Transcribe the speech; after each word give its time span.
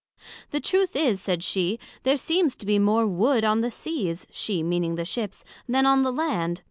The 0.49 0.59
truth 0.59 0.95
is, 0.95 1.21
said 1.21 1.43
she, 1.43 1.77
there 2.01 2.17
seems 2.17 2.55
to 2.55 2.65
be 2.65 2.79
more 2.79 3.05
Wood 3.05 3.45
on 3.45 3.61
the 3.61 3.69
Seas 3.69 4.25
(she 4.31 4.63
meaning 4.63 4.95
the 4.95 5.05
Ships) 5.05 5.43
than 5.69 5.85
on 5.85 6.01
the 6.01 6.11
Land. 6.11 6.59